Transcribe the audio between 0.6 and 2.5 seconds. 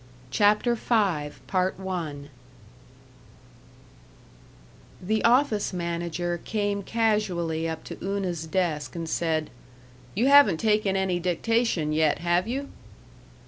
V